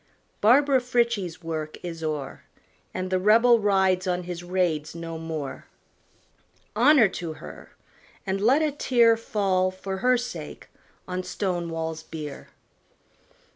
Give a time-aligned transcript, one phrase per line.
[0.41, 2.41] Barbara Frietchie's work is o'er.
[2.91, 5.67] And the Rebel rides on his raids no more.
[6.75, 7.75] Honor to her!
[8.25, 10.69] and let a tear Fall, for her sake,
[11.07, 12.49] on Stonewall's bier.